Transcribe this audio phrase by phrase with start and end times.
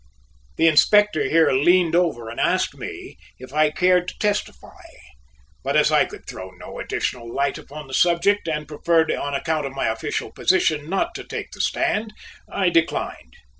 [0.57, 4.81] The Inspector here leaned over and asked me if I cared to testify,
[5.63, 9.67] but as I could throw no additional light upon the subject and preferred on account
[9.67, 12.13] of my official position not to take the stand,
[12.51, 13.35] I declined.